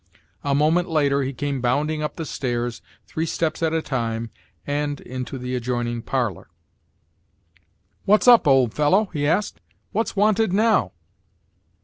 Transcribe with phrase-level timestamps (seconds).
[0.43, 4.31] A moment later he came bounding up the stairs, three steps at a time,
[4.65, 6.49] and into the adjoining parlour.
[8.05, 9.61] "What's up, old fellow?" he asked.
[9.91, 10.93] "What's wanted now?"